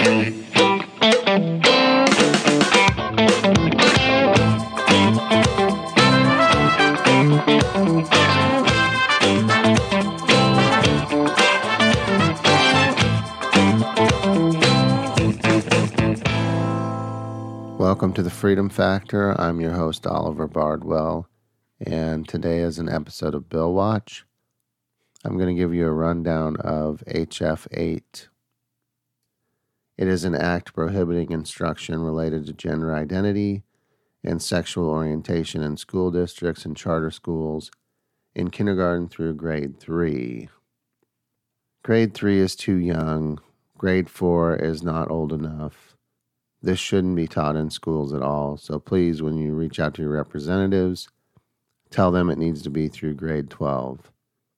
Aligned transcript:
Welcome 0.00 0.40
to 18.14 18.22
the 18.22 18.30
Freedom 18.30 18.70
Factor. 18.70 19.38
I'm 19.38 19.60
your 19.60 19.72
host, 19.72 20.06
Oliver 20.06 20.46
Bardwell, 20.46 21.28
and 21.78 22.26
today 22.26 22.60
is 22.60 22.78
an 22.78 22.88
episode 22.88 23.34
of 23.34 23.50
Bill 23.50 23.74
Watch. 23.74 24.24
I'm 25.26 25.36
going 25.36 25.54
to 25.54 25.60
give 25.60 25.74
you 25.74 25.86
a 25.86 25.92
rundown 25.92 26.56
of 26.56 27.04
HF 27.06 27.66
8. 27.70 28.29
It 30.00 30.08
is 30.08 30.24
an 30.24 30.34
act 30.34 30.72
prohibiting 30.72 31.30
instruction 31.30 32.00
related 32.00 32.46
to 32.46 32.54
gender 32.54 32.94
identity 32.94 33.64
and 34.24 34.40
sexual 34.40 34.88
orientation 34.88 35.62
in 35.62 35.76
school 35.76 36.10
districts 36.10 36.64
and 36.64 36.74
charter 36.74 37.10
schools 37.10 37.70
in 38.34 38.48
kindergarten 38.48 39.10
through 39.10 39.34
grade 39.34 39.78
3. 39.78 40.48
Grade 41.82 42.14
3 42.14 42.38
is 42.38 42.56
too 42.56 42.76
young, 42.76 43.40
grade 43.76 44.08
4 44.08 44.56
is 44.56 44.82
not 44.82 45.10
old 45.10 45.34
enough. 45.34 45.94
This 46.62 46.78
shouldn't 46.78 47.16
be 47.16 47.28
taught 47.28 47.56
in 47.56 47.68
schools 47.68 48.14
at 48.14 48.22
all, 48.22 48.56
so 48.56 48.78
please, 48.78 49.20
when 49.20 49.36
you 49.36 49.52
reach 49.52 49.78
out 49.78 49.92
to 49.96 50.02
your 50.02 50.12
representatives, 50.12 51.10
tell 51.90 52.10
them 52.10 52.30
it 52.30 52.38
needs 52.38 52.62
to 52.62 52.70
be 52.70 52.88
through 52.88 53.16
grade 53.16 53.50
12. 53.50 54.10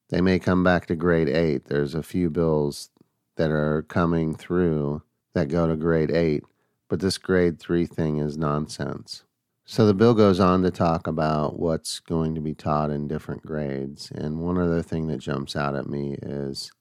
They 0.08 0.20
may 0.20 0.38
come 0.38 0.62
back 0.62 0.86
to 0.86 0.94
grade 0.94 1.28
8. 1.28 1.64
There's 1.64 1.96
a 1.96 2.02
few 2.04 2.30
bills 2.30 2.90
that 3.34 3.50
are 3.50 3.82
coming 3.82 4.36
through 4.36 5.02
that 5.34 5.48
go 5.48 5.66
to 5.66 5.76
grade 5.76 6.10
8, 6.10 6.44
but 6.88 7.00
this 7.00 7.18
grade 7.18 7.58
3 7.58 7.86
thing 7.86 8.18
is 8.18 8.36
nonsense. 8.36 9.24
So 9.64 9.86
the 9.86 9.94
bill 9.94 10.14
goes 10.14 10.40
on 10.40 10.62
to 10.62 10.70
talk 10.70 11.06
about 11.06 11.58
what's 11.58 12.00
going 12.00 12.34
to 12.34 12.40
be 12.40 12.52
taught 12.52 12.90
in 12.90 13.08
different 13.08 13.46
grades. 13.46 14.10
And 14.10 14.40
one 14.40 14.58
other 14.58 14.82
thing 14.82 15.06
that 15.06 15.18
jumps 15.18 15.54
out 15.54 15.76
at 15.76 15.88
me 15.88 16.16
is 16.20 16.72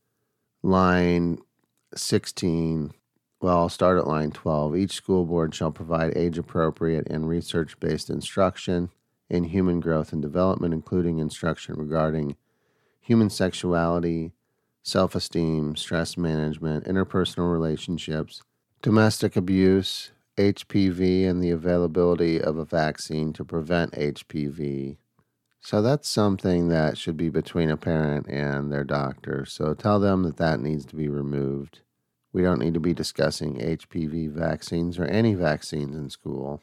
line 0.63 1.37
16. 1.95 2.91
Well, 3.39 3.57
I'll 3.57 3.69
start 3.69 3.97
at 3.97 4.07
line 4.07 4.31
12. 4.31 4.75
Each 4.75 4.93
school 4.93 5.25
board 5.25 5.53
shall 5.53 5.71
provide 5.71 6.17
age 6.17 6.37
appropriate 6.37 7.07
and 7.07 7.29
research 7.29 7.79
based 7.79 8.09
instruction 8.09 8.89
in 9.29 9.45
human 9.45 9.79
growth 9.79 10.11
and 10.11 10.21
development, 10.21 10.73
including 10.73 11.19
instruction 11.19 11.75
regarding 11.75 12.35
human 12.99 13.29
sexuality, 13.29 14.31
self 14.83 15.15
esteem, 15.15 15.75
stress 15.75 16.17
management, 16.17 16.85
interpersonal 16.85 17.51
relationships, 17.51 18.41
domestic 18.81 19.35
abuse, 19.35 20.11
HPV, 20.37 21.27
and 21.27 21.43
the 21.43 21.51
availability 21.51 22.41
of 22.41 22.57
a 22.57 22.65
vaccine 22.65 23.33
to 23.33 23.45
prevent 23.45 23.93
HPV. 23.93 24.97
So 25.59 25.81
that's 25.81 26.09
something 26.09 26.69
that 26.69 26.97
should 26.97 27.17
be 27.17 27.29
between 27.29 27.69
a 27.69 27.77
parent 27.77 28.27
and 28.27 28.71
their 28.71 28.83
doctor. 28.83 29.45
So 29.45 29.75
tell 29.75 29.99
them 29.99 30.23
that 30.23 30.37
that 30.37 30.59
needs 30.59 30.85
to 30.87 30.95
be 30.95 31.07
removed. 31.07 31.81
We 32.33 32.41
don't 32.41 32.59
need 32.59 32.73
to 32.73 32.79
be 32.79 32.93
discussing 32.93 33.59
HPV 33.59 34.31
vaccines 34.31 34.97
or 34.97 35.05
any 35.05 35.35
vaccines 35.35 35.95
in 35.95 36.09
school. 36.09 36.61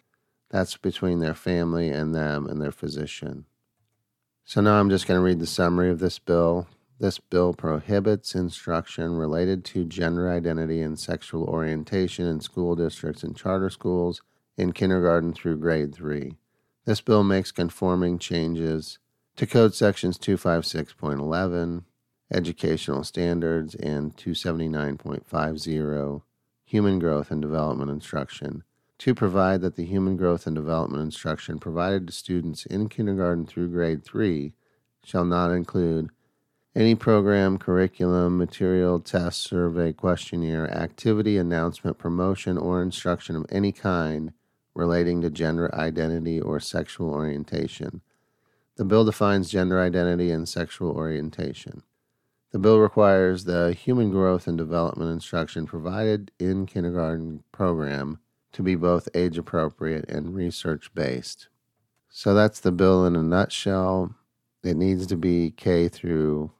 That's 0.51 0.77
between 0.77 1.21
their 1.21 1.35
family 1.35 1.91
and 1.91 2.15
them 2.15 2.47
and 2.47 2.61
their 2.61 2.73
physician. 2.73 3.45
So 4.45 4.61
now 4.61 4.81
I'm 4.81 4.91
just 4.91 5.07
going 5.07 5.19
to 5.19 5.25
read 5.25 5.41
the 5.41 5.47
summary 5.47 5.91
of 5.91 5.99
this 5.99 6.19
bill. 6.19 6.67
This 7.01 7.21
bill 7.21 7.55
prohibits 7.55 8.35
instruction 8.35 9.15
related 9.15 9.65
to 9.67 9.85
gender 9.85 10.29
identity 10.29 10.83
and 10.83 10.99
sexual 10.99 11.45
orientation 11.45 12.27
in 12.27 12.41
school 12.41 12.75
districts 12.75 13.23
and 13.23 13.37
charter 13.37 13.71
schools 13.71 14.21
in 14.57 14.73
kindergarten 14.73 15.33
through 15.33 15.59
grade 15.59 15.95
3. 15.95 16.35
This 16.87 17.01
bill 17.01 17.23
makes 17.23 17.53
conforming 17.53 18.19
changes 18.19 18.99
to 19.37 19.47
Code 19.47 19.75
Sections 19.75 20.19
256.11, 20.19 21.85
Educational 22.33 23.05
Standards, 23.05 23.77
and 23.77 24.17
279.50, 24.17 26.23
Human 26.65 26.99
Growth 26.99 27.31
and 27.31 27.41
Development 27.41 27.91
Instruction, 27.91 28.65
to 28.99 29.15
provide 29.15 29.61
that 29.61 29.77
the 29.77 29.85
human 29.85 30.17
growth 30.17 30.49
and 30.49 30.57
development 30.57 31.05
instruction 31.05 31.61
provided 31.61 32.09
to 32.09 32.13
students 32.13 32.67
in 32.67 32.89
kindergarten 32.89 33.47
through 33.47 33.69
grade 33.69 34.03
3 34.03 34.53
shall 35.05 35.25
not 35.25 35.53
include 35.53 36.11
any 36.79 36.95
program, 36.95 37.59
curriculum, 37.59 38.39
material, 38.39 39.01
test, 39.01 39.41
survey, 39.41 39.93
questionnaire, 39.93 40.73
activity, 40.73 41.37
announcement, 41.37 41.99
promotion, 41.99 42.57
or 42.57 42.81
instruction 42.81 43.35
of 43.35 43.45
any 43.51 43.73
kind 43.73 44.33
relating 44.77 45.21
to 45.21 45.29
gender 45.29 45.75
identity 45.75 46.41
or 46.41 46.61
sexual 46.61 47.11
orientation. 47.11 48.01
The 48.77 48.85
bill 48.85 49.05
defines 49.05 49.51
gender 49.51 49.81
identity 49.81 50.31
and 50.31 50.49
sexual 50.49 50.93
orientation. 50.93 51.83
The 52.53 52.61
bill 52.61 52.79
requires 52.79 53.43
the 53.43 53.73
human 53.73 54.13
growth 54.13 54.47
and 54.47 54.57
development 54.57 55.11
instruction 55.11 55.67
provided 55.67 56.31
in 56.39 56.65
kindergarten 56.65 57.43
program 57.51 58.21
to 58.53 58.63
be 58.63 58.77
both 58.77 59.09
age 59.15 59.37
appropriate 59.37 60.09
and 60.09 60.33
research 60.33 60.95
based. 60.95 61.49
So 62.09 62.35
that's 62.35 62.61
the 62.61 62.71
bill 62.71 63.05
in 63.05 63.17
a 63.17 63.23
nutshell. 63.25 64.15
It 64.63 64.77
needs 64.77 65.09
to 65.09 65.17
be 65.17 65.51
K 65.51 65.89
through 65.89 66.53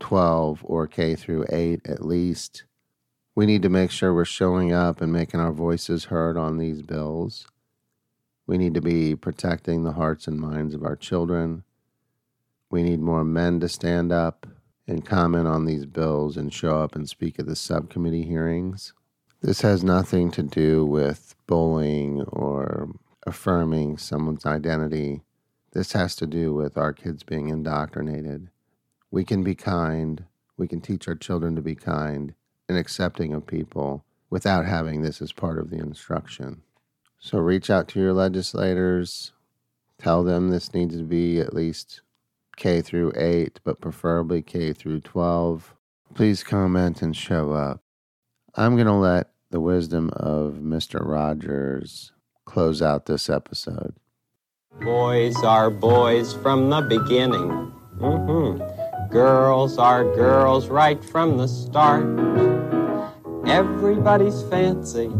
12 0.00 0.60
or 0.64 0.86
K 0.86 1.14
through 1.14 1.46
8 1.48 1.82
at 1.86 2.04
least. 2.04 2.64
We 3.34 3.46
need 3.46 3.62
to 3.62 3.68
make 3.68 3.90
sure 3.90 4.14
we're 4.14 4.24
showing 4.24 4.72
up 4.72 5.00
and 5.00 5.12
making 5.12 5.40
our 5.40 5.52
voices 5.52 6.04
heard 6.04 6.36
on 6.36 6.58
these 6.58 6.82
bills. 6.82 7.46
We 8.46 8.58
need 8.58 8.74
to 8.74 8.80
be 8.80 9.16
protecting 9.16 9.82
the 9.82 9.92
hearts 9.92 10.28
and 10.28 10.38
minds 10.38 10.74
of 10.74 10.84
our 10.84 10.96
children. 10.96 11.64
We 12.70 12.82
need 12.82 13.00
more 13.00 13.24
men 13.24 13.60
to 13.60 13.68
stand 13.68 14.12
up 14.12 14.46
and 14.86 15.04
comment 15.04 15.48
on 15.48 15.64
these 15.64 15.86
bills 15.86 16.36
and 16.36 16.52
show 16.52 16.82
up 16.82 16.94
and 16.94 17.08
speak 17.08 17.38
at 17.38 17.46
the 17.46 17.56
subcommittee 17.56 18.24
hearings. 18.24 18.92
This 19.40 19.62
has 19.62 19.82
nothing 19.82 20.30
to 20.32 20.42
do 20.42 20.84
with 20.84 21.34
bullying 21.46 22.22
or 22.22 22.90
affirming 23.26 23.98
someone's 23.98 24.46
identity. 24.46 25.22
This 25.72 25.92
has 25.92 26.14
to 26.16 26.26
do 26.26 26.54
with 26.54 26.76
our 26.76 26.92
kids 26.92 27.22
being 27.22 27.48
indoctrinated 27.48 28.50
we 29.14 29.22
can 29.24 29.44
be 29.44 29.54
kind, 29.54 30.24
we 30.56 30.66
can 30.66 30.80
teach 30.80 31.06
our 31.06 31.14
children 31.14 31.54
to 31.54 31.62
be 31.62 31.76
kind 31.76 32.34
and 32.68 32.76
accepting 32.76 33.32
of 33.32 33.46
people 33.46 34.04
without 34.28 34.66
having 34.66 35.02
this 35.02 35.22
as 35.22 35.30
part 35.30 35.56
of 35.56 35.70
the 35.70 35.76
instruction. 35.76 36.62
So 37.20 37.38
reach 37.38 37.70
out 37.70 37.86
to 37.88 38.00
your 38.00 38.12
legislators, 38.12 39.30
tell 39.98 40.24
them 40.24 40.48
this 40.48 40.74
needs 40.74 40.96
to 40.96 41.04
be 41.04 41.38
at 41.38 41.54
least 41.54 42.00
K 42.56 42.82
through 42.82 43.12
8, 43.14 43.60
but 43.62 43.80
preferably 43.80 44.42
K 44.42 44.72
through 44.72 45.02
12. 45.02 45.76
Please 46.14 46.42
comment 46.42 47.00
and 47.00 47.16
show 47.16 47.52
up. 47.52 47.82
I'm 48.56 48.74
going 48.74 48.88
to 48.88 48.94
let 48.94 49.30
the 49.50 49.60
wisdom 49.60 50.10
of 50.14 50.54
Mr. 50.54 51.06
Rogers 51.06 52.10
close 52.46 52.82
out 52.82 53.06
this 53.06 53.30
episode. 53.30 53.94
Boys 54.80 55.36
are 55.44 55.70
boys 55.70 56.34
from 56.34 56.68
the 56.68 56.80
beginning. 56.82 57.72
Mm-hmm. 58.00 58.73
Girls 59.10 59.78
are 59.78 60.04
girls 60.14 60.68
right 60.68 61.02
from 61.04 61.36
the 61.36 61.46
start. 61.46 62.04
Everybody's 63.46 64.42
fancy, 64.44 65.12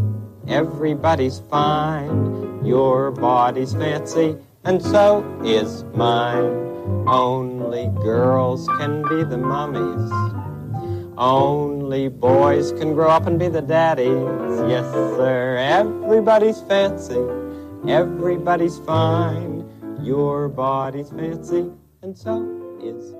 everybody's 0.47 1.39
fine. 1.49 2.65
Your 2.65 3.11
body's 3.11 3.73
fancy, 3.73 4.37
and 4.63 4.81
so 4.81 5.23
is 5.43 5.83
mine. 5.93 7.05
Only 7.07 7.87
girls 8.03 8.67
can 8.79 9.03
be 9.03 9.23
the 9.23 9.37
mummies. 9.37 10.11
Only 11.17 12.09
boys 12.09 12.71
can 12.73 12.93
grow 12.93 13.09
up 13.09 13.27
and 13.27 13.39
be 13.39 13.47
the 13.47 13.61
daddies. 13.61 14.07
Yes, 14.67 14.91
sir. 15.15 15.57
Everybody's 15.57 16.61
fancy, 16.61 17.23
everybody's 17.87 18.79
fine. 18.79 19.63
Your 20.01 20.49
body's 20.49 21.11
fancy, 21.11 21.71
and 22.01 22.17
so 22.17 22.43
is 22.81 23.15